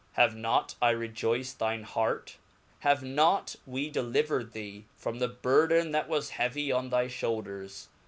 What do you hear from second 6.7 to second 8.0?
on thy fhoulders.?